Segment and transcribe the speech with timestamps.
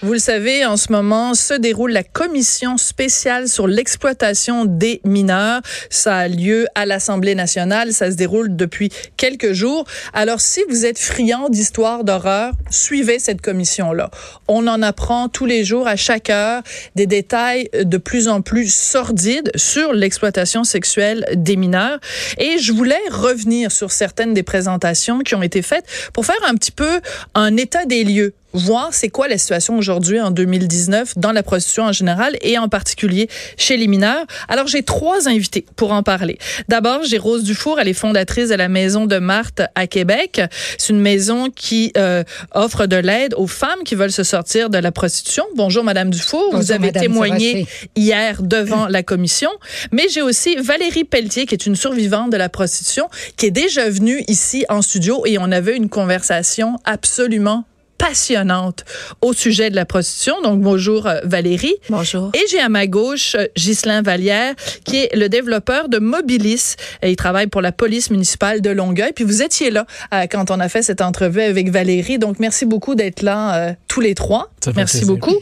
[0.00, 5.60] Vous le savez, en ce moment se déroule la commission spéciale sur l'exploitation des mineurs.
[5.90, 7.92] Ça a lieu à l'Assemblée nationale.
[7.92, 9.86] Ça se déroule depuis quelques jours.
[10.12, 14.12] Alors, si vous êtes friand d'histoires d'horreur, suivez cette commission-là.
[14.46, 16.62] On en apprend tous les jours, à chaque heure,
[16.94, 21.98] des détails de plus en plus sordides sur l'exploitation sexuelle des mineurs.
[22.38, 26.54] Et je voulais revenir sur certaines des présentations qui ont été faites pour faire un
[26.54, 27.00] petit peu
[27.34, 31.84] un état des lieux voir c'est quoi la situation aujourd'hui en 2019 dans la prostitution
[31.84, 34.24] en général et en particulier chez les mineurs.
[34.48, 36.38] Alors j'ai trois invités pour en parler.
[36.68, 40.40] D'abord, j'ai Rose Dufour, elle est fondatrice de la Maison de Marthe à Québec.
[40.78, 44.78] C'est une maison qui euh, offre de l'aide aux femmes qui veulent se sortir de
[44.78, 45.44] la prostitution.
[45.54, 49.50] Bonjour Madame Dufour, Bonjour, vous avez Madame témoigné hier devant la commission,
[49.92, 53.88] mais j'ai aussi Valérie Pelletier qui est une survivante de la prostitution qui est déjà
[53.88, 57.64] venue ici en studio et on avait une conversation absolument
[57.98, 58.84] passionnante
[59.20, 60.40] au sujet de la prostitution.
[60.42, 61.74] Donc, bonjour euh, Valérie.
[61.90, 62.30] Bonjour.
[62.34, 64.54] Et j'ai à ma gauche euh, Ghislain Vallière,
[64.84, 66.76] qui est le développeur de Mobilis.
[67.02, 69.12] Il travaille pour la police municipale de Longueuil.
[69.14, 72.18] Puis vous étiez là euh, quand on a fait cette entrevue avec Valérie.
[72.18, 74.50] Donc, merci beaucoup d'être là tous les trois.
[74.76, 75.34] Merci beaucoup.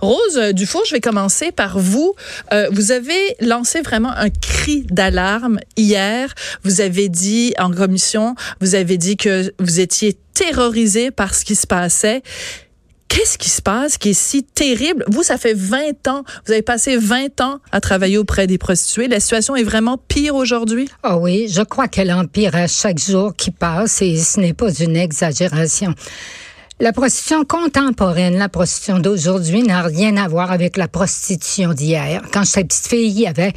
[0.00, 2.14] Rose Dufour, je vais commencer par vous.
[2.72, 6.34] vous avez lancé vraiment un cri d'alarme hier.
[6.64, 11.54] Vous avez dit en commission, vous avez dit que vous étiez terrorisé par ce qui
[11.54, 12.22] se passait.
[13.08, 15.04] Qu'est-ce qui se passe qui est si terrible?
[15.08, 19.08] Vous, ça fait 20 ans, vous avez passé 20 ans à travailler auprès des prostituées.
[19.08, 20.88] La situation est vraiment pire aujourd'hui?
[21.02, 24.54] Ah oh oui, je crois qu'elle empire à chaque jour qui passe et ce n'est
[24.54, 25.92] pas une exagération.
[26.82, 32.22] La prostitution contemporaine, la prostitution d'aujourd'hui n'a rien à voir avec la prostitution d'hier.
[32.32, 33.52] Quand j'étais petite fille, il y avait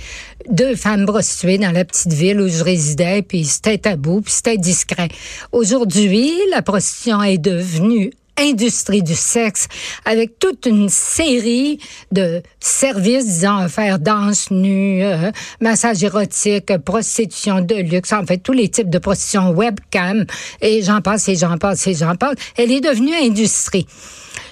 [0.49, 4.57] deux femmes prostituées dans la petite ville où je résidais, puis c'était tabou, puis c'était
[4.57, 5.07] discret.
[5.53, 9.67] Aujourd'hui, la prostitution est devenue industrie du sexe
[10.05, 11.79] avec toute une série
[12.11, 15.31] de services disant faire danse nue, euh,
[15.61, 20.25] massage érotique, prostitution de luxe, en fait tous les types de prostitution webcam
[20.61, 22.35] et j'en passe et j'en passe et j'en passe.
[22.57, 23.85] Elle est devenue industrie.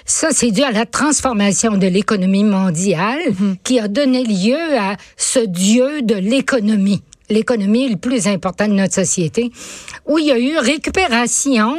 [0.04, 3.56] Ça, c'est dû à la transformation de l'économie mondiale mm-hmm.
[3.62, 7.02] qui a donné lieu à ce dieu de l'économie
[7.32, 9.50] l'économie le plus important de notre société,
[10.06, 11.74] où il y a eu récupération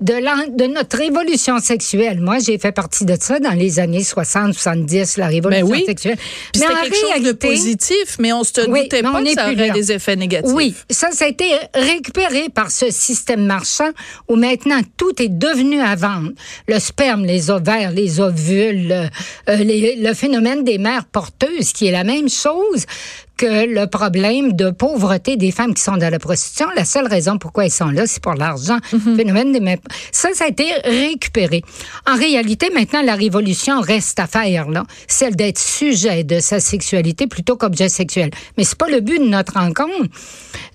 [0.00, 2.20] de, de notre révolution sexuelle.
[2.20, 5.84] Moi, j'ai fait partie de ça dans les années 60, 70, la révolution ben oui.
[5.86, 6.16] sexuelle.
[6.54, 9.92] mais c'était quelque chose de positif, mais on se doutait pas que ça aurait des
[9.92, 10.52] effets négatifs.
[10.52, 13.90] Oui, ça, ça a été récupéré par ce système marchand
[14.28, 16.32] où maintenant tout est devenu à vendre.
[16.68, 19.08] Le sperme, les ovaires, les ovules, euh,
[19.48, 22.86] le phénomène des mères porteuses, qui est la même chose
[23.36, 27.38] que le problème de pauvreté des femmes qui sont dans la prostitution, la seule raison
[27.38, 28.78] pourquoi elles sont là, c'est pour l'argent.
[28.92, 29.16] Mhm.
[29.16, 29.78] Phénomène des
[30.12, 31.62] Ça, ça a été récupéré.
[32.06, 34.84] En réalité, maintenant, la révolution reste à faire, là.
[35.06, 38.30] Celle d'être sujet de sa sexualité plutôt qu'objet sexuel.
[38.56, 40.08] Mais c'est pas le but de notre rencontre.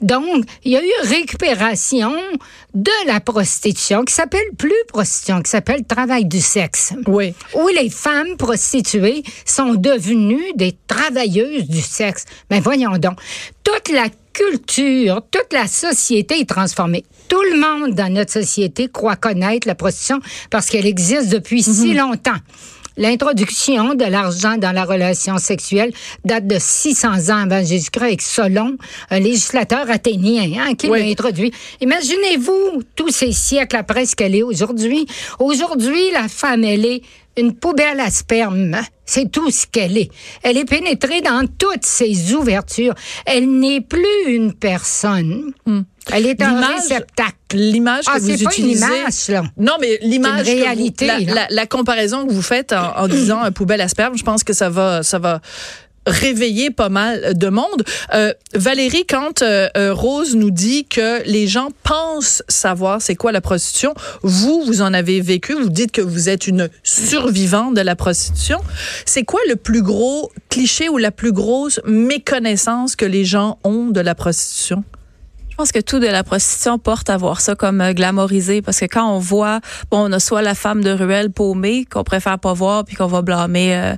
[0.01, 2.13] Donc, il y a eu récupération
[2.73, 6.93] de la prostitution qui s'appelle plus prostitution, qui s'appelle travail du sexe.
[7.07, 7.33] Oui.
[7.55, 12.25] Où les femmes prostituées sont devenues des travailleuses du sexe.
[12.51, 13.17] Mais ben, voyons donc,
[13.63, 17.05] toute la culture, toute la société est transformée.
[17.29, 20.19] Tout le monde dans notre société croit connaître la prostitution
[20.49, 21.97] parce qu'elle existe depuis si mhm.
[21.97, 22.37] longtemps.
[22.97, 25.93] L'introduction de l'argent dans la relation sexuelle
[26.25, 28.75] date de 600 ans avant Jésus-Christ avec Solon,
[29.09, 31.53] un législateur athénien hein, qui l'a introduit.
[31.79, 35.07] Imaginez-vous tous ces siècles après ce qu'elle est aujourd'hui.
[35.39, 37.01] Aujourd'hui, la femme, elle est
[37.37, 38.77] une poubelle à sperme.
[39.05, 40.09] C'est tout ce qu'elle est.
[40.43, 42.93] Elle est pénétrée dans toutes ses ouvertures.
[43.25, 45.51] Elle n'est plus une personne.
[45.65, 45.81] Hmm.
[46.11, 47.35] Elle est un réceptacle.
[47.53, 48.85] L'image que ah, vous pas utilisez.
[48.85, 49.43] Une image, là.
[49.57, 50.45] Non, mais l'image.
[50.45, 51.07] réalité.
[51.07, 54.53] la, la, comparaison que vous faites en, en disant poubelle à sperme, je pense que
[54.53, 55.41] ça va, ça va
[56.05, 57.83] réveiller pas mal de monde.
[58.13, 63.31] Euh, Valérie, quand euh, euh, Rose nous dit que les gens pensent savoir c'est quoi
[63.31, 67.81] la prostitution, vous, vous en avez vécu, vous dites que vous êtes une survivante de
[67.81, 68.59] la prostitution.
[69.05, 73.87] C'est quoi le plus gros cliché ou la plus grosse méconnaissance que les gens ont
[73.87, 74.83] de la prostitution?
[75.61, 78.85] Pense que tout de la prostitution porte à voir ça comme euh, glamorisé parce que
[78.85, 79.59] quand on voit,
[79.91, 83.05] bon, on a soit la femme de ruelle paumée qu'on préfère pas voir puis qu'on
[83.05, 83.93] va blâmer euh,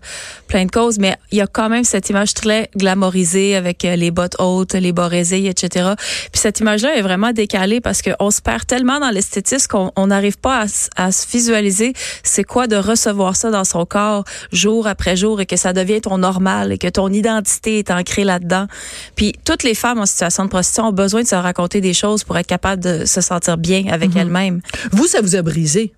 [0.50, 3.96] plein de causes, mais il y a quand même cette image très glamorisée avec euh,
[3.96, 5.94] les bottes hautes, les bas etc.
[6.34, 10.38] Puis cette image-là est vraiment décalée parce qu'on se perd tellement dans l'esthétisme qu'on n'arrive
[10.40, 10.66] pas
[10.98, 11.94] à, se visualiser
[12.24, 16.02] c'est quoi de recevoir ça dans son corps jour après jour et que ça devient
[16.02, 18.68] ton normal et que ton identité est ancrée là-dedans.
[19.16, 22.24] Puis toutes les femmes en situation de prostitution ont besoin de se raconter des choses
[22.24, 24.18] pour être capable de se sentir bien avec mhm.
[24.18, 24.62] elle-même.
[24.92, 25.94] Vous, ça vous a brisé?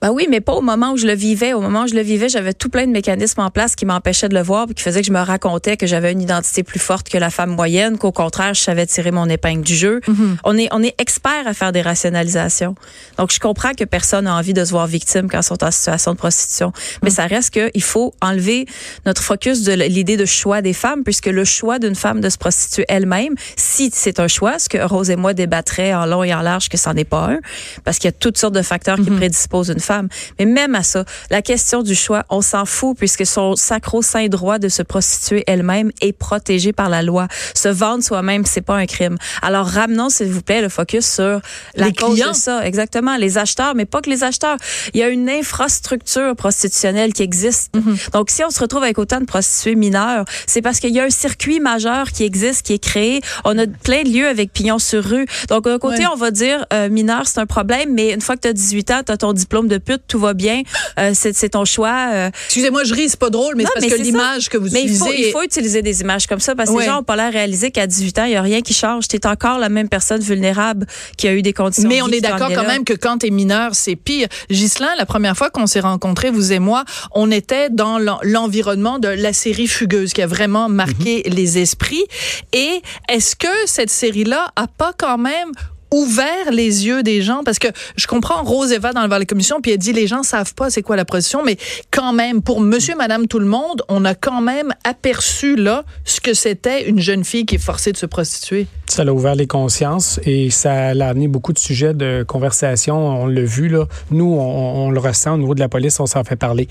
[0.00, 1.52] Ben oui, mais pas au moment où je le vivais.
[1.52, 4.30] Au moment où je le vivais, j'avais tout plein de mécanismes en place qui m'empêchaient
[4.30, 6.78] de le voir, puis qui faisaient que je me racontais que j'avais une identité plus
[6.78, 10.00] forte que la femme moyenne, qu'au contraire, je savais tirer mon épingle du jeu.
[10.00, 10.36] Mm-hmm.
[10.44, 12.74] On est on est expert à faire des rationalisations.
[13.18, 15.70] Donc je comprends que personne n'a envie de se voir victime quand ils sont en
[15.70, 16.72] situation de prostitution,
[17.02, 17.12] mais mm.
[17.12, 18.64] ça reste que il faut enlever
[19.04, 22.38] notre focus de l'idée de choix des femmes, puisque le choix d'une femme de se
[22.38, 26.32] prostituer elle-même, si c'est un choix, ce que Rose et moi débattraient en long et
[26.32, 27.38] en large que c'en est pas un,
[27.84, 29.18] parce qu'il y a toutes sortes de facteurs qui mhm.
[29.18, 29.89] prédisposent une femme.
[30.38, 34.58] Mais même à ça, la question du choix, on s'en fout puisque son sacro-saint droit
[34.58, 37.28] de se prostituer elle-même est protégé par la loi.
[37.54, 39.16] Se vendre soi-même, c'est pas un crime.
[39.42, 41.40] Alors ramenons, s'il vous plaît, le focus sur
[41.74, 42.30] la les cause clients.
[42.30, 42.66] de ça.
[42.66, 44.56] Exactement, les acheteurs, mais pas que les acheteurs.
[44.94, 47.74] Il y a une infrastructure prostitutionnelle qui existe.
[47.74, 47.96] Mhm.
[48.12, 51.04] Donc, si on se retrouve avec autant de prostituées mineures, c'est parce qu'il y a
[51.04, 53.20] un circuit majeur qui existe, qui est créé.
[53.44, 55.26] On a plein de lieux avec pignon sur rue.
[55.48, 58.42] Donc, d'un côté, on va dire euh, mineur, c'est un problème, mais une fois que
[58.42, 60.62] tu as 18 ans, tu as ton diplôme de pute, tout va bien.
[60.98, 62.10] Euh, c'est ton choix.
[62.12, 62.30] Euh.
[62.46, 65.04] Excusez-moi, je ris, c'est pas drôle, mais c'est parce que l'image que vous mais utilisez.
[65.04, 67.16] Il faut, il faut utiliser des images comme ça parce que les gens n'ont pas
[67.16, 69.08] l'air réalisé qu'à 18 ans, il n'y a rien qui change.
[69.08, 70.86] Tu es encore la même personne vulnérable
[71.16, 71.88] qui a eu des conditions.
[71.88, 74.28] Mais on est d'accord quand même que quand tu es mineur, c'est pire.
[74.50, 79.08] Ghislain, la première fois qu'on s'est rencontrés, vous et moi, on était dans l'environnement de
[79.08, 81.34] la série Fugueuse qui a vraiment marqué mhm.
[81.34, 82.04] les esprits.
[82.52, 85.52] Et est-ce que cette série-là a pas quand même
[85.92, 89.72] ouvert les yeux des gens parce que je comprends Rose Eva dans la commission puis
[89.72, 91.56] elle dit les gens savent pas c'est quoi la prostitution mais
[91.90, 96.20] quand même pour monsieur madame tout le monde on a quand même aperçu là ce
[96.20, 99.46] que c'était une jeune fille qui est forcée de se prostituer ça a ouvert les
[99.46, 103.22] consciences et ça a amené beaucoup de sujets de conversation.
[103.22, 103.86] On l'a vu, là.
[104.10, 106.66] Nous, on, le ressent au niveau de la police, on s'en fait parler.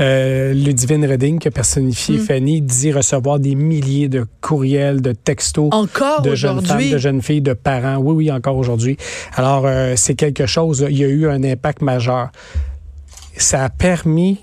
[0.00, 2.20] Euh, Ludivine Redding, qui a personnifié mm.
[2.20, 5.70] Fanny, dit recevoir des milliers de courriels, de textos.
[5.72, 7.96] Encore de jeunes femmes, de jeunes filles, de parents.
[7.96, 8.96] Oui, oui, encore aujourd'hui.
[9.34, 10.86] Alors, euh, c'est quelque chose.
[10.88, 12.30] Il y a eu un impact majeur.
[13.36, 14.38] Ça a permis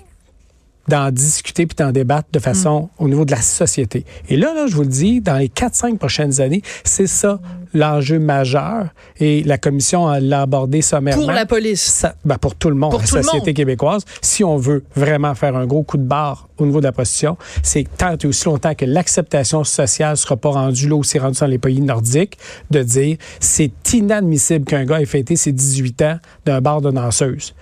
[0.90, 3.04] d'en discuter puis d'en débattre de façon mm.
[3.04, 4.04] au niveau de la société.
[4.28, 7.40] Et là, là, je vous le dis, dans les 4-5 prochaines années, c'est ça
[7.72, 8.88] l'enjeu majeur.
[9.20, 11.22] Et la commission l'a abordé sommairement.
[11.22, 12.04] Pour la police.
[12.24, 14.04] ben pour tout le monde, pour la société québécoise.
[14.20, 17.36] Si on veut vraiment faire un gros coup de barre au niveau de la prostitution,
[17.62, 21.20] c'est tant et aussi longtemps que l'acceptation sociale ne sera pas rendue là où c'est
[21.20, 22.36] rendu dans les pays nordiques,
[22.70, 27.54] de dire c'est inadmissible qu'un gars ait fêté ses 18 ans d'un bar de danseuse.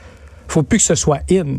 [0.46, 1.58] faut plus que ce soit in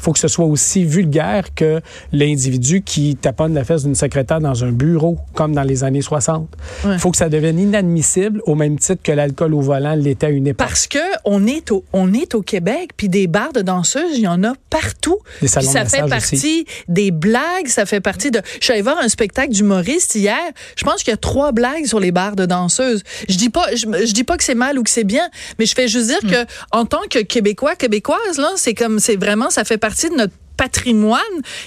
[0.00, 1.80] faut que ce soit aussi vulgaire que
[2.12, 6.48] l'individu qui taponne la fesse d'une secrétaire dans un bureau, comme dans les années 60.
[6.84, 10.30] Il faut que ça devienne inadmissible au même titre que l'alcool au volant l'était à
[10.30, 10.66] une époque.
[10.66, 14.22] Parce que on est au, on est au Québec, puis des bars de danseuses, il
[14.22, 15.18] y en a partout.
[15.40, 18.40] Des salons ça fait partie des blagues, ça fait partie de...
[18.58, 20.38] Je suis allée voir un spectacle d'humoriste hier.
[20.76, 23.02] Je pense qu'il y a trois blagues sur les bars de danseuses.
[23.28, 25.74] Je dis pas, je, dis pas que c'est mal ou que c'est bien, mais je
[25.74, 26.30] fais juste dire hmm.
[26.30, 30.08] que en tant que Québécois, Québécoise, là, c'est comme, c'est vraiment, ça fait partie partie
[30.08, 31.20] de notre patrimoine,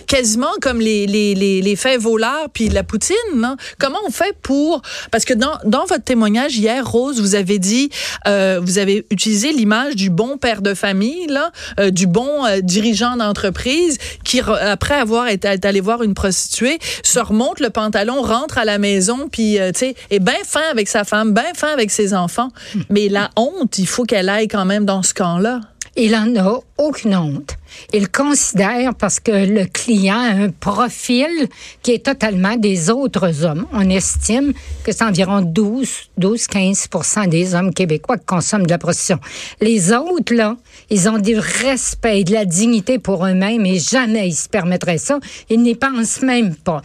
[0.08, 3.16] quasiment comme les, les, les, les faits voleurs puis la poutine.
[3.36, 3.58] Non?
[3.80, 4.82] Comment on fait pour...
[5.12, 7.90] Parce que dans, dans votre témoignage hier, Rose, vous avez dit,
[8.28, 12.62] euh, vous avez utilisé l'image du bon père de famille, là, euh, du bon euh,
[12.62, 18.58] dirigeant d'entreprise qui, après avoir été allé voir une prostituée, se remonte le pantalon, rentre
[18.58, 21.90] à la maison, puis, tu sais, est bien fin avec sa femme, bien fin avec
[21.92, 22.52] ses enfants.
[22.74, 22.82] Hmm.
[22.90, 25.60] Mais la honte, il faut qu'elle aille quand même dans ce camp-là.
[25.96, 27.58] Il en a aucune honte.
[27.94, 31.48] Il considère, parce que le client a un profil
[31.82, 33.66] qui est totalement des autres hommes.
[33.74, 34.54] On estime
[34.84, 39.20] que c'est environ 12, 12, 15% des hommes québécois qui consomment de la prostitution.
[39.62, 40.58] Les autres, là,
[40.90, 45.20] ils ont du respect, de la dignité pour eux-mêmes et jamais ils se permettraient ça.
[45.50, 46.82] Ils n'y pensent même pas.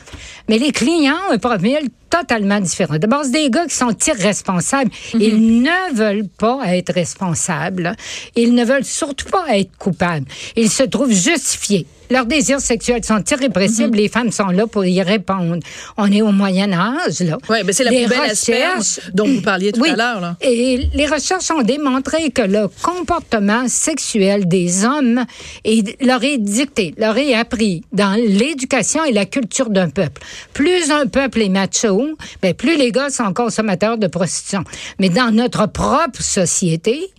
[0.49, 2.99] Mais les clients ont un profil totalement différent.
[2.99, 4.91] D'abord, c'est des gars qui sont irresponsables.
[5.15, 5.21] Mhm.
[5.21, 7.95] Ils ne veulent pas être responsables.
[8.35, 10.27] Ils ne veulent surtout pas être coupables.
[10.57, 11.87] Ils se trouvent justifiés.
[12.11, 13.91] Leurs désirs sexuels sont irrépressibles.
[13.91, 13.97] Mhm.
[13.97, 15.59] Les femmes sont là pour y répondre.
[15.99, 17.37] On est au Moyen Âge, là.
[17.51, 20.35] Oui, mais c'est la poubelle recherches, dont vous parliez tout à l'heure.
[20.41, 25.25] Et les recherches ont démontré que le comportement sexuel des hommes
[25.65, 30.23] est, leur est dicté, leur est appris dans l'éducation et la culture d'un peuple.
[30.55, 32.09] Plus un peuple est macho,
[32.41, 34.65] ben plus les gars sont consommateurs de prostitution.
[34.99, 37.11] Mais dans notre propre société,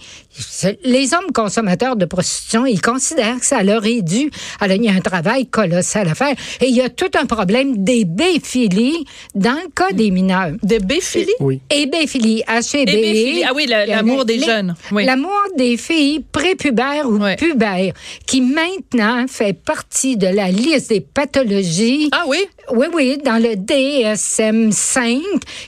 [0.83, 4.29] les hommes consommateurs de prostitution, ils considèrent que ça leur est dû.
[4.59, 6.35] Alors, il y a un travail colossal à faire.
[6.61, 9.05] Et il y a tout un problème des béphilies
[9.35, 10.51] dans le cas des mineurs.
[10.63, 11.27] Des béphilies?
[11.39, 11.61] Oui.
[11.69, 13.45] Et béphilies, H-E-B.
[13.47, 14.75] Ah oui, l'amour des jeunes.
[14.91, 17.93] L'amour des filles prépubères ou pubères,
[18.25, 22.09] qui maintenant fait partie de la liste des pathologies.
[22.11, 22.39] Ah oui?
[22.71, 25.21] Oui, oui, dans le DSM-5,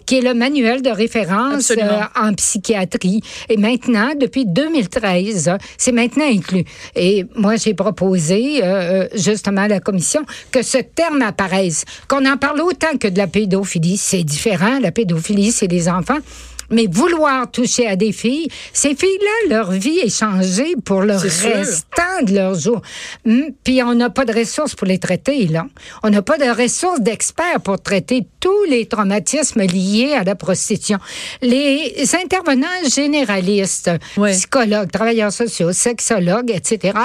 [0.06, 3.22] qui est le manuel de référence euh, en psychiatrie.
[3.50, 6.66] Et maintenant, depuis 2013, c'est maintenant inclus.
[6.96, 12.38] Et moi, j'ai proposé euh, justement à la commission que ce terme apparaisse, qu'on en
[12.38, 13.98] parle autant que de la pédophilie.
[13.98, 16.20] C'est différent, la pédophilie, c'est les enfants.
[16.72, 22.24] Mais vouloir toucher à des filles, ces filles-là, leur vie est changée pour le restant
[22.24, 22.82] de leur jour.
[23.26, 25.66] Hmm, puis on n'a pas de ressources pour les traiter, là.
[26.04, 30.98] On n'a pas de ressources d'experts pour traiter tous les traumatismes liés à la prostitution.
[31.42, 33.92] Les intervenants généralistes,
[34.32, 36.98] psychologues, travailleurs sociaux, sexologues, etc.,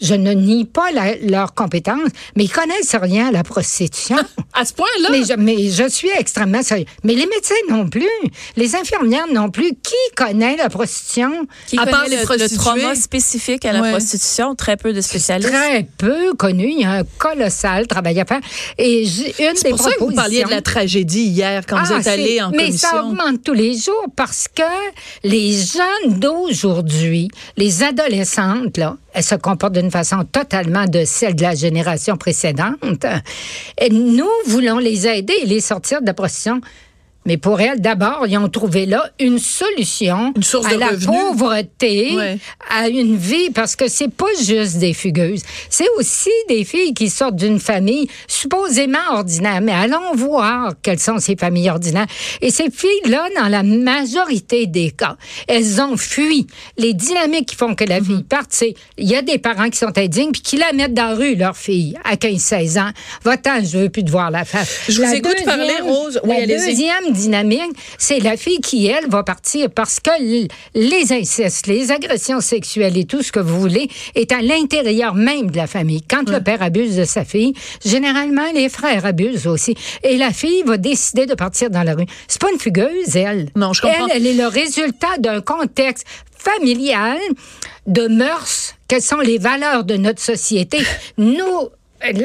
[0.00, 0.88] je ne nie pas
[1.22, 4.16] leurs compétences, mais ils connaissent rien à la prostitution.
[4.54, 5.08] à ce point-là?
[5.10, 6.86] Mais je, mais je suis extrêmement sérieux.
[7.04, 8.08] Mais les médecins non plus.
[8.56, 9.70] Les infirmières non plus.
[9.82, 11.46] Qui connaît la prostitution?
[11.66, 14.54] Qui à part les le, trauma spécifique à la prostitution?
[14.54, 15.50] Très peu de spécialistes.
[15.50, 16.70] Très peu connu.
[16.70, 18.40] Il y a un colossal travail à faire.
[18.76, 22.00] Et une des pour ça que vous parliez de la tragédie hier quand vous ah,
[22.00, 22.70] êtes allé en commission.
[22.70, 24.62] Mais ça augmente tous les jours parce que
[25.24, 31.42] les jeunes d'aujourd'hui, les adolescentes, là, elles se comportent d'une façon totalement de celle de
[31.42, 33.06] la génération précédente.
[33.80, 36.60] Et nous voulons les aider et les sortir de la prostitution
[37.28, 40.32] mais pour elle, d'abord, ils ont trouvé là une solution
[40.64, 42.16] à la pauvreté,
[42.70, 45.42] à une vie, parce que c'est pas juste des fugueuses.
[45.68, 49.60] C'est aussi des filles qui sortent d'une famille supposément ordinaire.
[49.60, 52.06] Mais allons voir quelles sont ces familles ordinaires.
[52.40, 55.18] Et ces filles-là, dans la majorité des cas,
[55.48, 56.46] elles ont fui.
[56.78, 58.24] Les dynamiques qui font que la fille mhm.
[58.24, 61.10] parte, c'est il y a des parents qui sont indignes puis qui la mettent dans
[61.10, 62.90] la rue, leur fille, à 15-16 ans.
[63.22, 64.80] Va-t'en, je veux plus te voir la face.
[64.88, 66.18] Je vous écoute parler, Rose.
[66.24, 70.10] Oui, la deuxième dynamique, c'est la fille qui, elle, va partir parce que
[70.74, 75.50] les incestes, les agressions sexuelles et tout ce que vous voulez est à l'intérieur même
[75.50, 76.02] de la famille.
[76.02, 79.74] Quand le père abuse de sa fille, généralement, les frères abusent aussi.
[80.02, 82.06] Et la fille va décider de partir dans la rue.
[82.26, 83.50] C'est pas une fugueuse, elle.
[83.56, 84.06] Non, je comprends.
[84.06, 86.06] Elle, elle est le résultat d'un contexte
[86.38, 87.18] familial,
[87.86, 90.78] de mœurs, quelles sont les valeurs de notre société?
[91.18, 91.68] Nous,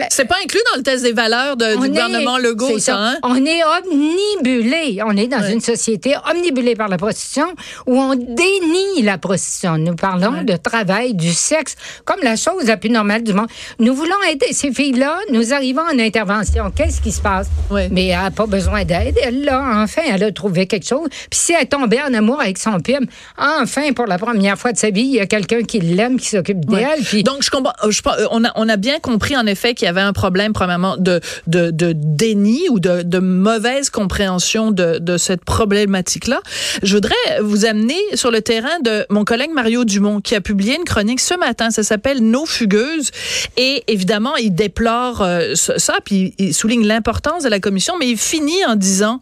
[0.09, 2.97] c'est pas inclus dans le test des valeurs du gouvernement Legault, ça.
[2.97, 3.17] Hein?
[3.23, 4.99] On est omnibulé.
[5.05, 7.47] On est dans une société omnibulée par la prostitution
[7.87, 9.77] où on dénie la prostitution.
[9.77, 11.75] Nous parlons de travail, du sexe,
[12.05, 13.47] comme la chose la plus normale du monde.
[13.79, 15.17] Nous voulons aider ces filles-là.
[15.31, 16.71] Nous arrivons en intervention.
[16.71, 17.47] Qu'est-ce qui se passe?
[17.91, 19.17] Mais elle n'a pas besoin d'aide.
[19.23, 21.07] Elle, là, enfin, elle a trouvé quelque chose.
[21.09, 24.71] Puis si elle est tombée en amour avec son pime, enfin, pour la première fois
[24.71, 27.01] de sa vie, il y a quelqu'un qui l'aime, qui s'occupe d'elle.
[27.03, 27.23] Puis...
[27.23, 27.73] Donc, je comprends.
[27.89, 28.01] Je,
[28.31, 31.21] on, a, on a bien compris, en effet, qu'il y avait un problème, premièrement, de,
[31.47, 36.41] de, de déni ou de, de mauvaise compréhension de, de cette problématique-là.
[36.83, 40.75] Je voudrais vous amener sur le terrain de mon collègue Mario Dumont, qui a publié
[40.75, 41.71] une chronique ce matin.
[41.71, 43.11] Ça s'appelle Nos fugueuses.
[43.57, 48.17] Et évidemment, il déplore euh, ça, puis il souligne l'importance de la commission, mais il
[48.17, 49.21] finit en disant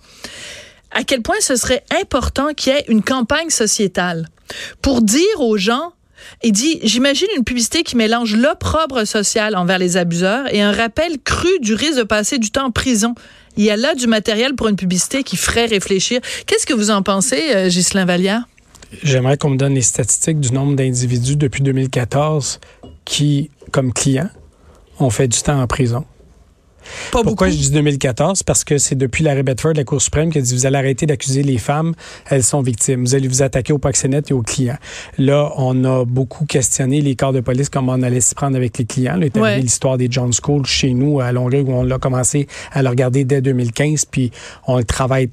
[0.91, 4.27] à quel point ce serait important qu'il y ait une campagne sociétale
[4.81, 5.93] pour dire aux gens
[6.44, 11.20] il dit, j'imagine une publicité qui mélange l'opprobre social envers les abuseurs et un rappel
[11.24, 13.16] cru du risque de passer du temps en prison.
[13.58, 16.22] Il y a là du matériel pour une publicité qui ferait réfléchir.
[16.46, 18.44] Qu'est-ce que vous en pensez, euh, Ghislain Vallière?
[19.04, 22.60] J'aimerais qu'on me donne les statistiques du nombre d'individus depuis 2014
[23.06, 24.30] qui, comme clients,
[25.00, 26.06] ont fait du temps en prison.
[27.11, 28.43] Pourquoi je dis 2014?
[28.43, 30.77] Parce que c'est depuis l'arrêt Bedford de la Cour suprême qui a dit vous allez
[30.77, 31.93] arrêter d'accuser les femmes,
[32.29, 33.01] elles sont victimes.
[33.01, 34.77] Vous allez vous attaquer aux proxénètes et aux clients.
[35.17, 38.77] Là, on a beaucoup questionné les corps de police, comment on allait s'y prendre avec
[38.77, 39.17] les clients.
[39.17, 39.59] Là, ouais.
[39.59, 43.23] l'histoire des John School chez nous à Longueuil où on l'a commencé à le regarder
[43.23, 44.31] dès 2015, puis
[44.67, 45.29] on le travaille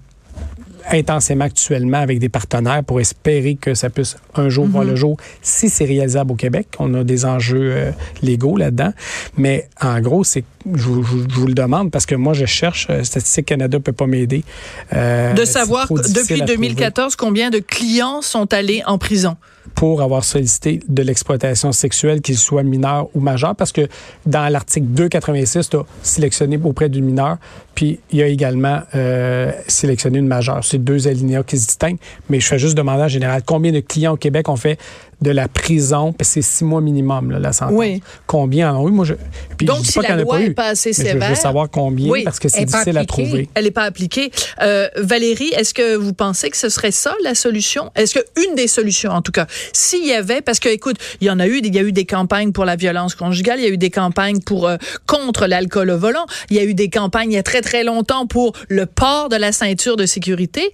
[0.91, 4.97] intensément actuellement avec des partenaires pour espérer que ça puisse un jour voir le mhm.
[4.97, 6.69] jour si c'est réalisable au Québec.
[6.79, 7.91] On a des enjeux euh,
[8.23, 8.93] légaux là-dedans.
[9.37, 13.47] Mais en gros, c'est je, vous le demande parce que moi, je cherche, euh, Statistique
[13.47, 14.45] Canada peut pas m'aider.
[14.93, 19.37] Euh, de savoir depuis 2014 combien de clients sont allés en prison?
[19.79, 23.87] Pour avoir sollicité de l'exploitation sexuelle, qu'il soit mineur ou majeur, parce que
[24.27, 27.37] dans l'article 286, tu as sélectionné auprès du mineur,
[27.77, 30.65] puis il y a également euh, sélectionné une majeure.
[30.65, 33.79] C'est deux alinéas qui se distinguent, mais je fais juste demander en général combien de
[33.79, 34.81] clients au Québec ont fait
[35.21, 37.75] de la prison, c'est six mois minimum, là, la sentence.
[37.77, 38.03] Oui.
[38.27, 38.73] Combien?
[38.73, 38.93] En ont eu?
[38.93, 39.15] Moi, je,
[39.57, 41.23] puis Donc, je si pas la loi n'est pas assez sévère.
[41.23, 43.49] Je veux savoir combien, parce que c'est difficile à trouver.
[43.55, 44.31] Elle n'est pas appliquée.
[44.63, 47.91] Euh, Valérie, est-ce que vous pensez que ce serait ça, la solution?
[47.97, 51.27] Est-ce que une des solutions, en tout cas, s'il y avait, parce que, écoute, il
[51.27, 53.65] y en a eu, il y a eu des campagnes pour la violence conjugale, il
[53.65, 56.75] y a eu des campagnes pour, euh, contre l'alcool au volant, il y a eu
[56.75, 60.07] des campagnes il y a très, très longtemps pour le port de la ceinture de
[60.07, 60.73] sécurité.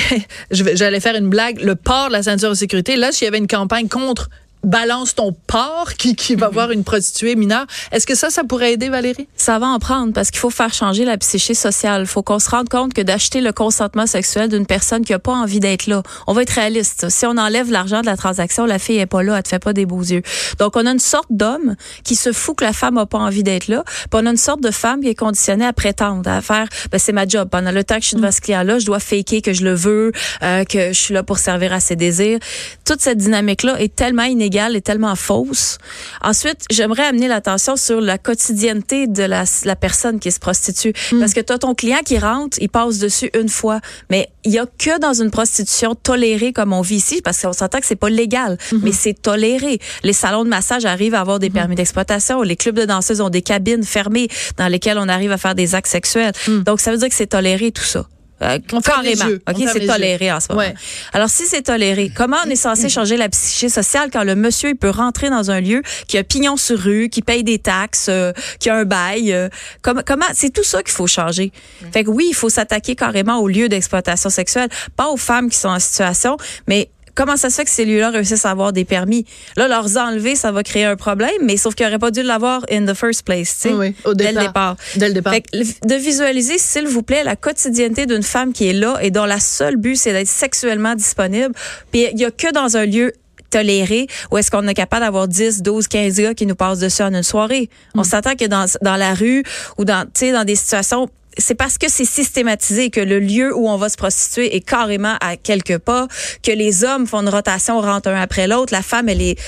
[0.50, 2.96] j'allais faire une blague, le port de la ceinture de sécurité.
[2.96, 4.28] Là, s'il y avait une campagne contre
[4.62, 7.66] balance ton porc qui, qui va voir une prostituée mineure.
[7.90, 9.28] Est-ce que ça, ça pourrait aider, Valérie?
[9.36, 12.02] Ça va en prendre parce qu'il faut faire changer la psyché sociale.
[12.02, 15.18] Il faut qu'on se rende compte que d'acheter le consentement sexuel d'une personne qui a
[15.18, 17.08] pas envie d'être là, on va être réaliste.
[17.08, 19.58] Si on enlève l'argent de la transaction, la fille est pas là, elle te fait
[19.58, 20.22] pas des beaux yeux.
[20.58, 23.42] Donc, on a une sorte d'homme qui se fout que la femme a pas envie
[23.42, 23.84] d'être là.
[23.84, 26.98] Puis on a une sorte de femme qui est conditionnée à prétendre, à faire, ben,
[26.98, 27.48] c'est ma job.
[27.50, 29.74] Pendant le temps que je suis devant ce client-là, je dois faker que je le
[29.74, 32.38] veux, euh, que je suis là pour servir à ses désirs.
[32.84, 35.78] Toute cette dynamique-là est tellement inégale et tellement fausse.
[36.22, 40.92] Ensuite, j'aimerais amener l'attention sur la quotidienneté de la, la personne qui se prostitue.
[41.10, 41.20] Hmm.
[41.20, 43.80] Parce que tu as ton client qui rentre, il passe dessus une fois.
[44.10, 47.52] Mais il y a que dans une prostitution tolérée comme on vit ici, parce qu'on
[47.52, 48.78] s'entend que c'est pas légal, hmm.
[48.82, 49.80] mais c'est toléré.
[50.02, 51.54] Les salons de massage arrivent à avoir des hmm.
[51.54, 52.42] permis d'exploitation.
[52.42, 54.28] Les clubs de danseuses ont des cabines fermées
[54.58, 56.32] dans lesquelles on arrive à faire des actes sexuels.
[56.66, 58.06] Donc, ça veut dire que c'est toléré tout ça.
[58.42, 59.26] Euh, carrément.
[59.26, 60.68] OK, c'est toléré en ce moment.
[61.12, 64.70] Alors, si c'est toléré, comment on est censé changer la psyché sociale quand le monsieur,
[64.70, 68.06] il peut rentrer dans un lieu qui a pignon sur rue, qui paye des taxes,
[68.08, 69.32] euh, qui a un bail?
[69.32, 69.48] Euh,
[69.82, 70.02] comment,
[70.34, 71.52] c'est tout ça qu'il faut changer.
[71.92, 75.58] Fait que oui, il faut s'attaquer carrément au lieu d'exploitation sexuelle, pas aux femmes qui
[75.58, 78.84] sont en situation, mais comment ça se fait que ces lieux-là réussissent à avoir des
[78.84, 79.24] permis?
[79.56, 82.64] Là, leur enlever, ça va créer un problème, mais sauf qu'ils n'auraient pas dû l'avoir
[82.70, 84.76] in the first place, tu sais, oui, au dès le départ.
[84.96, 85.34] Dès le départ.
[85.34, 89.40] de visualiser, s'il vous plaît, la quotidienneté d'une femme qui est là et dont la
[89.40, 91.54] seule but, c'est d'être sexuellement disponible.
[91.90, 93.12] Puis il y a que dans un lieu
[93.50, 97.02] toléré ou est-ce qu'on est capable d'avoir 10, 12, 15 gars qui nous passent dessus
[97.02, 97.68] en une soirée?
[97.94, 98.04] On mm.
[98.04, 99.44] s'attend que dans, dans la rue
[99.78, 101.08] ou dans, dans des situations
[101.38, 105.16] c'est parce que c'est systématisé que le lieu où on va se prostituer est carrément
[105.20, 106.08] à quelques pas,
[106.42, 109.38] que les hommes font une rotation, rentrent un après l'autre, la femme elle est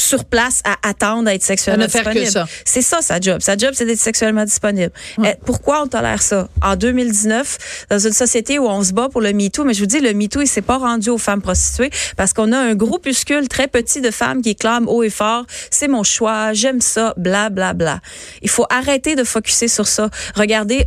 [0.00, 2.46] sur place à attendre à être sexuellement disponible.
[2.64, 3.40] C'est ça sa job.
[3.40, 4.92] Sa job, c'est d'être sexuellement disponible.
[5.24, 6.48] Eh, pourquoi on tolère ça?
[6.62, 9.86] En 2019, dans une société où on se bat pour le MeToo, mais je vous
[9.86, 13.48] dis, le MeToo, il s'est pas rendu aux femmes prostituées parce qu'on a un groupuscule
[13.48, 17.50] très petit de femmes qui clament haut et fort, c'est mon choix, j'aime ça, bla,
[17.50, 18.00] bla, bla.
[18.42, 20.10] Il faut arrêter de focuser sur ça.
[20.34, 20.86] Regardez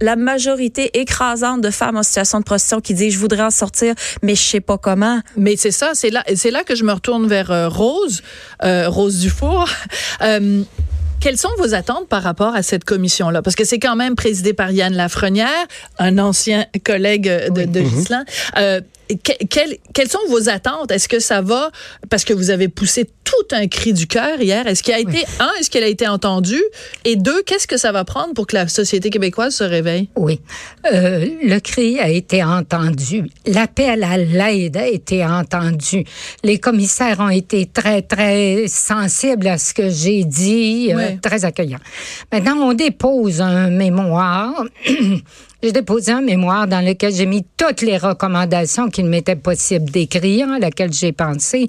[0.00, 3.94] la majorité écrasante de femmes en situation de prostitution qui disent, je voudrais en sortir,
[4.22, 5.20] mais je sais pas comment.
[5.36, 8.22] Mais c'est ça, c'est là, c'est là que je me retourne vers euh, Rose.
[8.64, 9.68] Euh, Rose Dufour.
[10.22, 10.62] Euh,
[11.20, 13.42] quelles sont vos attentes par rapport à cette commission-là?
[13.42, 15.66] Parce que c'est quand même présidé par Yann Lafrenière,
[15.98, 18.24] un ancien collègue de, de mm-hmm.
[18.58, 18.80] euh,
[19.18, 20.90] quelles sont vos attentes?
[20.90, 21.70] Est-ce que ça va,
[22.10, 25.24] parce que vous avez poussé tout un cri du cœur hier, est-ce qu'il a été,
[25.40, 26.62] un, est-ce qu'elle a été entendue?
[27.04, 30.08] Et deux, qu'est-ce que ça va prendre pour que la société québécoise se réveille?
[30.16, 30.40] Oui.
[30.92, 33.24] Euh, le cri a été entendu.
[33.46, 36.04] L'appel à l'aide a été entendu.
[36.44, 41.80] Les commissaires ont été très, très sensibles à ce que j'ai dit, euh, très accueillants.
[42.32, 44.64] Maintenant, on dépose un mémoire
[45.62, 50.50] J'ai déposé un mémoire dans lequel j'ai mis toutes les recommandations qu'il m'était possible d'écrire,
[50.50, 51.68] à laquelle j'ai pensé.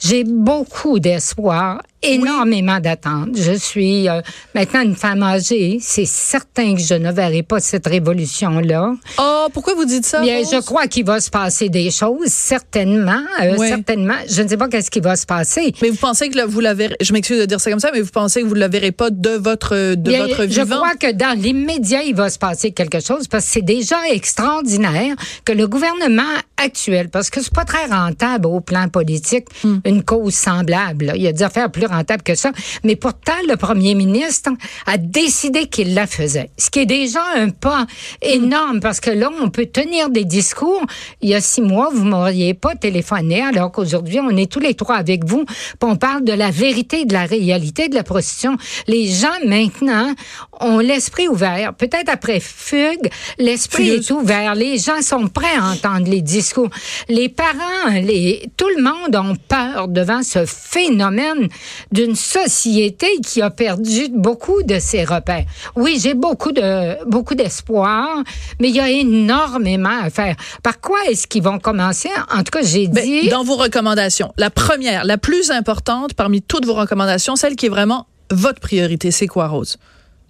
[0.00, 3.36] J'ai beaucoup d'espoir énormément d'attentes.
[3.36, 4.20] Je suis euh,
[4.54, 5.78] maintenant une femme âgée.
[5.80, 8.94] C'est certain que je ne verrai pas cette révolution-là.
[9.18, 10.20] Oh, pourquoi vous dites ça?
[10.20, 13.22] Bien, je crois qu'il va se passer des choses, certainement.
[13.42, 14.14] Euh, certainement.
[14.28, 15.74] Je ne sais pas qu'est-ce qui va se passer.
[15.82, 18.00] Mais vous pensez que vous la verrez, je m'excuse de dire ça comme ça, mais
[18.00, 20.64] vous pensez que vous ne la verrez pas de votre, de votre vivant?
[20.64, 23.96] Je crois que dans l'immédiat, il va se passer quelque chose parce que c'est déjà
[24.10, 26.22] extraordinaire que le gouvernement
[26.56, 29.78] actuel, parce que c'est pas très rentable au plan politique, hmm.
[29.84, 31.12] une cause semblable.
[31.16, 32.52] Il y a des affaires plus rentable que ça.
[32.84, 34.50] Mais pourtant, le premier ministre
[34.86, 36.50] a décidé qu'il la faisait.
[36.58, 37.86] Ce qui est déjà un pas
[38.22, 40.82] énorme parce que là, on peut tenir des discours.
[41.20, 44.74] Il y a six mois, vous m'auriez pas téléphoné alors qu'aujourd'hui, on est tous les
[44.74, 45.44] trois avec vous.
[45.82, 48.56] on parle de la vérité, de la réalité de la prostitution.
[48.86, 50.14] Les gens, maintenant,
[50.60, 51.74] ont l'esprit ouvert.
[51.74, 54.54] Peut-être après Fugue, l'esprit est ouvert.
[54.54, 56.68] Les gens sont prêts à entendre les discours.
[57.08, 61.48] Les parents, les, tout le monde ont peur devant ce phénomène
[61.92, 65.44] d'une société qui a perdu beaucoup de ses repères.
[65.76, 68.22] Oui, j'ai beaucoup de beaucoup d'espoir,
[68.60, 70.36] mais il y a énormément à faire.
[70.62, 72.08] Par quoi est-ce qu'ils vont commencer?
[72.32, 76.42] En tout cas, j'ai ben, dit dans vos recommandations, la première, la plus importante parmi
[76.42, 79.78] toutes vos recommandations, celle qui est vraiment votre priorité, c'est quoi, Rose?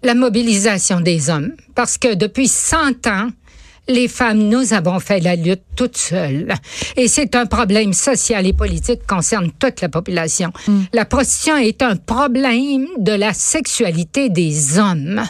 [0.02, 3.30] La mobilisation des hommes, parce que depuis 100 ans,
[3.88, 6.52] les femmes, nous avons fait la lutte toutes seules.
[6.96, 10.52] Et c'est un problème social et politique qui concerne toute la population.
[10.66, 10.80] Mm.
[10.92, 15.22] La prostitution est un problème de la sexualité des hommes.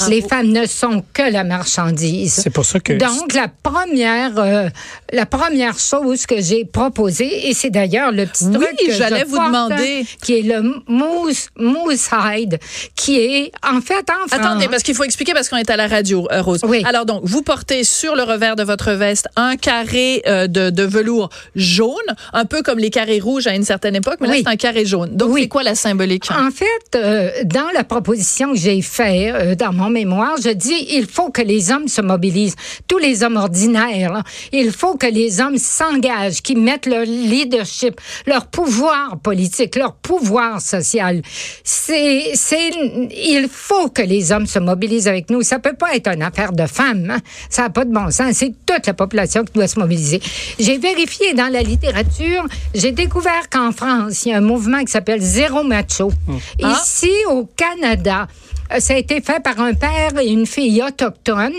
[0.00, 2.40] Ah, les femmes ne sont que la marchandise.
[2.42, 2.94] C'est pour ça que.
[2.94, 4.68] Donc, la première, euh,
[5.12, 9.38] la première chose que j'ai proposée, et c'est d'ailleurs le petit truc que j'allais vous
[9.38, 12.58] demander, qui est le mousse, mousse hide,
[12.96, 14.32] qui est en fait en France.
[14.32, 16.60] Attendez, parce qu'il faut expliquer parce qu'on est à la radio, euh, Rose.
[16.64, 16.82] Oui.
[16.86, 20.82] Alors donc, vous portez sur le revers de votre veste un carré euh, de, de,
[20.82, 21.94] velours jaune,
[22.32, 24.84] un peu comme les carrés rouges à une certaine époque, mais là c'est un carré
[24.84, 25.14] jaune.
[25.16, 26.24] Donc c'est quoi la symbolique?
[26.30, 31.30] En fait, dans la proposition que j'ai faite dans mon mémoire, je dis il faut
[31.30, 32.56] que les hommes se mobilisent.
[32.88, 38.46] Tous les hommes ordinaires, il faut que les hommes s'engagent, qu'ils mettent leur leadership, leur
[38.46, 41.22] pouvoir politique, leur pouvoir social.
[41.62, 42.70] C'est, c'est,
[43.10, 45.42] il faut que les hommes se mobilisent avec nous.
[45.42, 47.10] Ça peut pas être une affaire de femmes.
[47.10, 47.18] Hein.
[47.48, 48.32] Ça n'a pas de bon sens.
[48.34, 50.20] C'est toute la population qui doit se mobiliser.
[50.58, 54.92] J'ai vérifié dans la littérature, j'ai découvert qu'en France, il y a un mouvement qui
[54.92, 56.12] s'appelle Zéro Macho.
[56.28, 56.38] Hum.
[56.58, 58.28] Ici, au Canada,
[58.72, 61.52] euh, ça a été fait par un père et une fille autochtones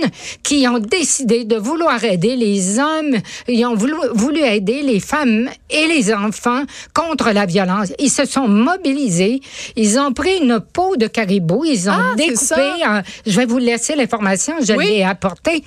[0.43, 5.87] qui ont décidé de vouloir aider les hommes, ils ont voulu, aider les femmes et
[5.87, 7.93] les enfants contre la violence.
[7.99, 9.41] Ils se sont mobilisés,
[9.75, 12.83] ils ont pris une peau de caribou, ils ont ah, découpé,
[13.25, 15.63] je vais vous laisser l'information, je l'ai apportée.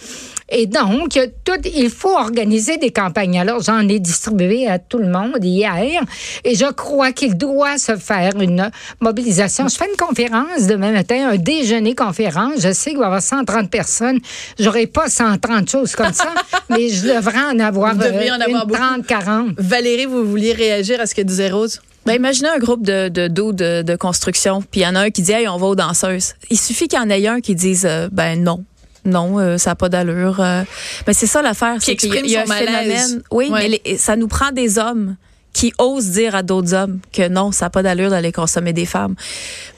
[0.50, 3.38] Et donc, tout, il faut organiser des campagnes.
[3.38, 6.02] Alors, j'en ai distribué à tout le monde hier
[6.44, 9.68] et je crois qu'il doit se faire une mobilisation.
[9.68, 12.60] Je fais une conférence demain matin, un déjeuner conférence.
[12.60, 14.18] Je sais qu'il va y avoir 130 personnes.
[14.58, 16.32] J'aurai pas 130 choses comme ça,
[16.70, 18.28] mais je devrais en avoir, euh,
[18.72, 19.50] 30, 40.
[19.58, 21.80] Valérie, vous vouliez réagir à ce que disait Rose?
[22.06, 25.10] Ben, imaginez un groupe de de, de, de, construction, puis il y en a un
[25.10, 26.34] qui dit hey, on va aux danseuses.
[26.48, 28.64] Il suffit qu'il y en ait un qui dise euh, ben non,
[29.04, 30.40] non, euh, ça n'a pas d'allure.
[30.40, 30.62] Euh.
[31.06, 33.22] mais c'est ça l'affaire, c'est qu'il y a un phénomène.
[33.30, 35.16] Oui, mais ça nous prend des hommes
[35.52, 38.86] qui osent dire à d'autres hommes que non, ça n'a pas d'allure d'aller consommer des
[38.86, 39.14] femmes.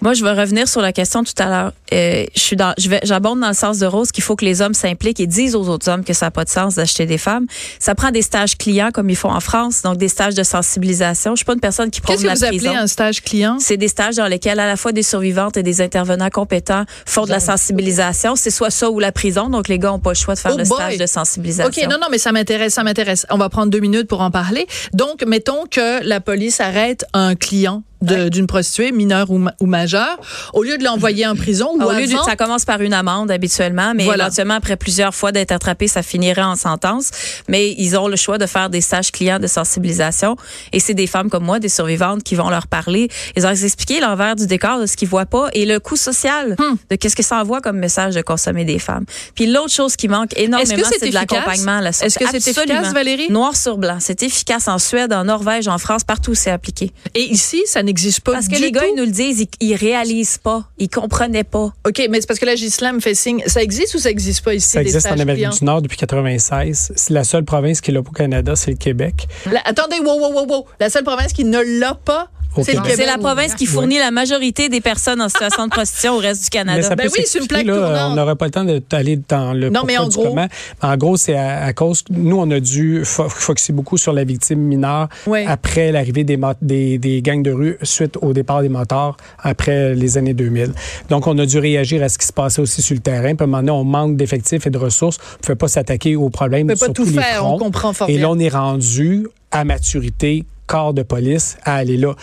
[0.02, 1.72] Moi, je vais revenir sur la question tout à l'heure.
[1.92, 4.44] Euh, je suis dans, je vais, j'abonde dans le sens de Rose qu'il faut que
[4.44, 7.06] les hommes s'impliquent et disent aux autres hommes que ça n'a pas de sens d'acheter
[7.06, 7.46] des femmes.
[7.78, 11.32] Ça prend des stages clients comme ils font en France, donc des stages de sensibilisation.
[11.32, 13.58] Je suis pas une personne qui prend Qu'est-ce que vous appelez un stage client?
[13.58, 17.24] C'est des stages dans lesquels à la fois des survivantes et des intervenants compétents font
[17.24, 18.36] de la sensibilisation.
[18.36, 20.52] C'est soit ça ou la prison, donc les gars ont pas le choix de faire
[20.54, 21.70] oh le stage de sensibilisation.
[21.70, 23.26] Ok, non, non, mais ça m'intéresse, ça m'intéresse.
[23.30, 24.66] On va prendre deux minutes pour en parler.
[24.92, 30.18] Donc, mettons que la police arrête un client d'une prostituée mineure ou, ou, majeure.
[30.54, 33.30] Au lieu de l'envoyer en prison ou au lieu de, ça commence par une amende
[33.30, 37.10] habituellement mais éventuellement après plusieurs fois d'être attrapé ça finirait en sentence.
[37.48, 40.36] Mais ils ont le choix de faire des stages clients de sensibilisation.
[40.72, 43.08] Et c'est des femmes comme moi des survivantes qui vont leur parler.
[43.36, 46.56] Ils ont expliqué l'envers du décor de ce qu'ils voient pas et le coût social
[46.58, 46.76] hmm.
[46.90, 49.04] de qu'est-ce que ça envoie comme message de consommer des femmes.
[49.34, 53.30] Puis l'autre chose qui manque énormément c'est de l'accompagnement est-ce que c'est efficace Valérie?
[53.30, 53.98] Noir sur blanc.
[54.00, 56.92] C'est efficace en Suède en Norvège en France partout c'est appliqué.
[57.14, 60.38] Et ici ça n'existe pas Parce que les gars, ils nous le disent, ils, réalisent
[60.38, 61.72] pas, ils comprenaient pas.
[61.86, 63.42] OK, mais c'est parce que la Gislam fait signe.
[63.46, 64.68] Ça existe ou ça n'existe pas ici?
[64.68, 66.92] Ça existe en Amérique du Nord depuis 96.
[66.94, 69.28] C'est la seule province qui l'a pas au Canada, c'est le Québec.
[69.64, 70.66] attendez, wow, wow, wow, wow.
[70.78, 72.30] La seule province qui ne l'a pas,
[72.62, 76.44] c'est la province qui fournit la majorité des personnes en situation de prostitution au reste
[76.44, 76.94] du Canada.
[76.94, 78.12] Ben oui, c'est une plaque tournante.
[78.12, 80.36] On n'aurait pas le temps d'aller dans le non, mais en gros,
[80.82, 82.04] En gros, c'est à, cause...
[82.10, 85.08] Nous, on a dû focuser beaucoup sur la victime mineure
[85.46, 90.18] après l'arrivée des, des, des, gangs de rue suite au départ des motards après les
[90.18, 90.72] années 2000.
[91.08, 93.34] Donc, on a dû réagir à ce qui se passait aussi sur le terrain.
[93.34, 95.18] Puis, à un moment donné, on manque d'effectifs et de ressources.
[95.18, 98.18] On ne peut pas s'attaquer aux problèmes on peut pas tout faire, on comprend Et
[98.18, 100.44] là, on est rendu à maturité
[100.94, 102.14] de police à aller là.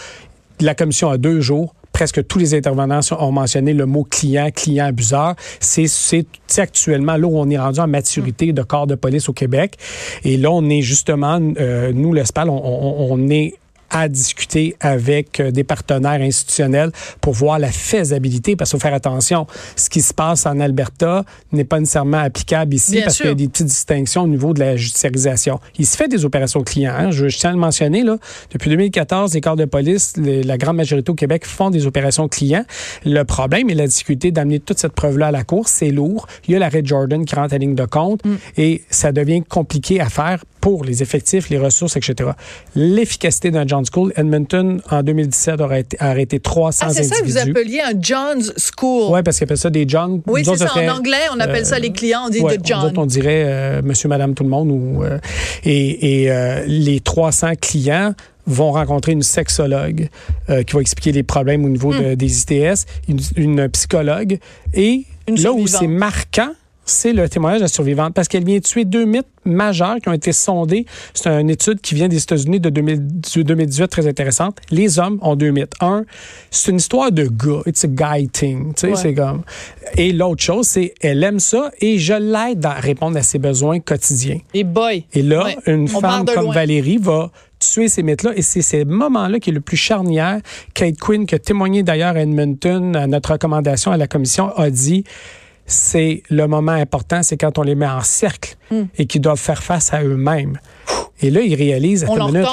[0.60, 4.86] La commission a deux jours presque tous les intervenants ont mentionné le mot client, client
[4.86, 5.34] abuseur.
[5.60, 5.90] C'est
[6.58, 9.78] actuellement là où on est rendu en maturité de corps de police au Québec.
[10.24, 12.62] Et là, on est justement, euh, nous, le SPAL, on,
[13.10, 13.56] on est
[13.90, 18.94] à discuter avec euh, des partenaires institutionnels pour voir la faisabilité, parce qu'il faut faire
[18.94, 23.30] attention, ce qui se passe en Alberta n'est pas nécessairement applicable ici parce qu'il y
[23.30, 25.60] a des petites distinctions au niveau de la judiciarisation.
[25.78, 26.94] Il se fait des opérations clients.
[26.98, 27.12] Hein.
[27.12, 28.18] Je, tiens à le mentionner, là,
[28.52, 32.66] depuis 2014, les corps de police, la grande majorité au Québec font des opérations clients.
[33.06, 36.28] Le problème et la difficulté d'amener toute cette preuve-là à la cour, c'est lourd.
[36.48, 38.36] Il y a l'arrêt Jordan qui rentre à ligne de compte mm.
[38.58, 42.32] et ça devient compliqué à faire pour les effectifs, les ressources, etc.
[42.76, 47.26] L'efficacité d'un John School, Edmonton, en 2017, aurait été, arrêté 300 ah, c'est ça que
[47.26, 49.14] vous appeliez un John's School.
[49.14, 50.22] Oui, parce qu'ils appellent ça des John.
[50.28, 50.74] Oui, c'est ça.
[50.76, 52.92] en anglais, on appelle ça les clients, on dit de John.
[52.98, 54.72] on dirait euh, monsieur, madame, tout le monde.
[54.72, 55.20] Ou, euh,
[55.64, 58.14] et, et euh, les 300 clients
[58.46, 60.08] vont rencontrer une sexologue
[60.48, 62.16] qui va expliquer les problèmes au niveau hmm.
[62.16, 62.86] des ITS,
[63.36, 64.40] une, psychologue.
[64.74, 66.52] Et là où c'est marquant,
[66.88, 70.14] c'est le témoignage de la survivante parce qu'elle vient tuer deux mythes majeurs qui ont
[70.14, 70.86] été sondés.
[71.14, 74.58] C'est une étude qui vient des États-Unis de 2018 très intéressante.
[74.72, 75.74] Les hommes ont deux mythes.
[75.82, 76.06] Un,
[76.50, 77.62] c'est une histoire de gars.
[77.66, 78.74] It's a guy thing.
[78.74, 79.44] Tu sais, c'est comme.
[79.96, 83.80] Et l'autre chose, c'est elle aime ça et je l'aide à répondre à ses besoins
[83.80, 84.40] quotidiens.
[84.54, 85.06] Et boy.
[85.14, 88.32] Et là, une femme comme Valérie va tuer ces mythes-là.
[88.36, 90.40] Et c'est ces moments-là qui est le plus charnière.
[90.74, 94.70] Kate Quinn, qui a témoigné d'ailleurs à Edmonton, à notre recommandation à la commission, a
[94.70, 95.04] dit
[95.68, 98.84] c'est le moment important, c'est quand on les met en cercle hmm.
[98.98, 100.60] et qu'ils doivent faire face à eux-mêmes.
[101.22, 102.48] Et là, ils réalisent, à minute,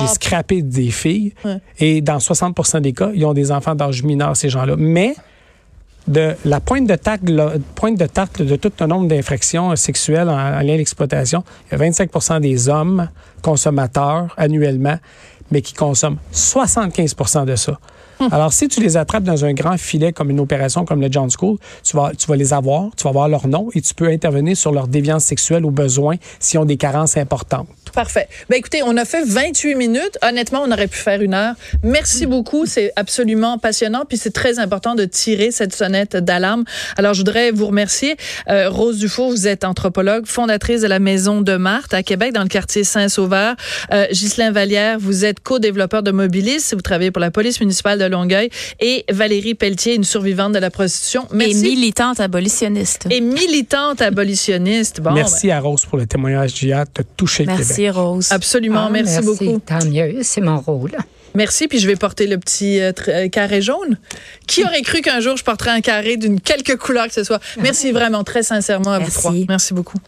[0.00, 1.34] j'ai scrappé des filles.
[1.78, 4.76] Et dans 60% des cas, ils ont des enfants d'âge mineur, ces gens-là.
[4.78, 5.14] Mais
[6.06, 7.22] de la pointe de tarte,
[7.74, 11.78] pointe de tarte de tout le nombre d'infractions sexuelles en, en lien à l'exploitation, il
[11.78, 13.08] y a 25% des hommes
[13.42, 14.98] consommateurs annuellement,
[15.50, 17.78] mais qui consomment 75% de ça.
[18.30, 21.28] Alors, si tu les attrapes dans un grand filet comme une opération comme le John
[21.30, 24.08] School, tu vas, tu vas les avoir, tu vas avoir leur nom et tu peux
[24.08, 27.68] intervenir sur leur déviance sexuelle au besoin s'ils ont des carences importantes.
[27.92, 28.28] Parfait.
[28.48, 30.18] Ben écoutez, on a fait 28 minutes.
[30.22, 31.54] Honnêtement, on aurait pu faire une heure.
[31.82, 32.66] Merci beaucoup.
[32.66, 34.04] C'est absolument passionnant.
[34.08, 36.64] Puis c'est très important de tirer cette sonnette d'alarme.
[36.96, 38.16] Alors, je voudrais vous remercier.
[38.48, 42.42] Euh, Rose Dufour, vous êtes anthropologue, fondatrice de la Maison de Marthe à Québec, dans
[42.42, 43.56] le quartier Saint-Sauveur.
[43.92, 46.72] Euh, Ghislain Vallière, vous êtes co-développeur de Mobilis.
[46.72, 48.50] Vous travaillez pour la police municipale de Longueuil.
[48.80, 51.26] Et Valérie Pelletier, une survivante de la prostitution.
[51.32, 51.52] Merci.
[51.52, 53.06] Et militante abolitionniste.
[53.10, 55.00] Et militante abolitionniste.
[55.00, 55.56] Bon, merci ben.
[55.56, 57.66] à Rose pour le témoignage d'hier de toucher le Québec.
[57.88, 58.30] Rose.
[58.30, 59.60] Absolument, ah, merci, beaucoup.
[59.64, 60.92] Tant mieux, c'est mon rôle.
[61.34, 63.98] Merci, puis je vais porter le petit euh, euh, carré jaune.
[64.46, 67.40] Qui aurait cru qu'un jour je porterais un carré d'une quelque couleur que ce soit?
[67.62, 69.32] Merci vraiment, très sincèrement à vous trois.
[69.48, 69.98] Merci beaucoup.